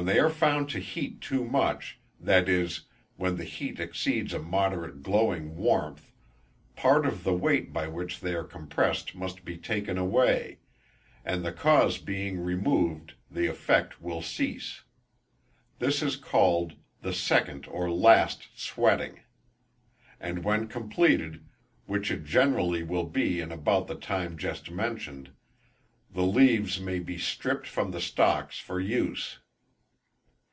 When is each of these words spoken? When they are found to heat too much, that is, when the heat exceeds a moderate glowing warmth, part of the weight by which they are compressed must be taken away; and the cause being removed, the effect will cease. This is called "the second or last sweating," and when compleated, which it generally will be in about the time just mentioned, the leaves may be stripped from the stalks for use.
When 0.00 0.04
they 0.06 0.20
are 0.20 0.30
found 0.30 0.70
to 0.70 0.78
heat 0.78 1.20
too 1.20 1.44
much, 1.44 1.98
that 2.20 2.48
is, 2.48 2.84
when 3.16 3.36
the 3.36 3.42
heat 3.44 3.80
exceeds 3.80 4.32
a 4.32 4.38
moderate 4.38 5.02
glowing 5.02 5.56
warmth, 5.56 6.12
part 6.76 7.04
of 7.04 7.24
the 7.24 7.34
weight 7.34 7.72
by 7.72 7.88
which 7.88 8.20
they 8.20 8.32
are 8.34 8.44
compressed 8.44 9.16
must 9.16 9.44
be 9.44 9.58
taken 9.58 9.98
away; 9.98 10.60
and 11.24 11.44
the 11.44 11.50
cause 11.52 11.98
being 11.98 12.38
removed, 12.38 13.14
the 13.28 13.48
effect 13.48 14.00
will 14.00 14.22
cease. 14.22 14.84
This 15.80 16.02
is 16.04 16.14
called 16.14 16.74
"the 17.02 17.12
second 17.12 17.66
or 17.66 17.90
last 17.90 18.46
sweating," 18.56 19.22
and 20.20 20.44
when 20.44 20.68
compleated, 20.68 21.44
which 21.86 22.12
it 22.12 22.24
generally 22.24 22.84
will 22.84 23.06
be 23.06 23.40
in 23.40 23.50
about 23.50 23.88
the 23.88 23.96
time 23.96 24.38
just 24.38 24.70
mentioned, 24.70 25.32
the 26.08 26.22
leaves 26.24 26.78
may 26.80 27.00
be 27.00 27.18
stripped 27.18 27.66
from 27.66 27.90
the 27.90 28.00
stalks 28.00 28.56
for 28.60 28.78
use. 28.78 29.40